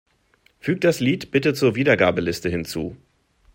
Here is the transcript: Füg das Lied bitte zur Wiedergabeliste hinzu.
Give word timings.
Füg 0.57 0.81
das 0.81 0.99
Lied 0.99 1.29
bitte 1.29 1.53
zur 1.53 1.75
Wiedergabeliste 1.75 2.49
hinzu. 2.49 2.97